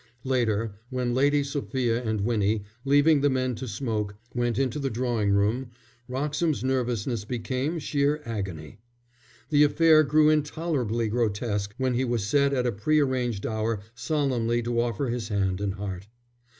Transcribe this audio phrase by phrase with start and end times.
[0.23, 5.29] Later, when Lady Sophia and Winnie, leaving the men to smoke, went into the drawing
[5.29, 5.67] room,
[6.07, 8.79] Wroxham's nervousness became sheer agony.
[9.51, 14.63] The affair grew intolerably grotesque when he was set at a pre arranged hour solemnly
[14.63, 16.07] to offer his hand and heart.